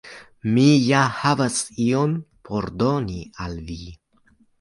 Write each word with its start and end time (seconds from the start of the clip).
Mi 0.53 0.61
ja 0.85 1.01
havas 1.17 1.57
ion 1.87 2.15
por 2.49 2.67
doni 2.85 3.19
al 3.45 3.55
vi 3.69 3.79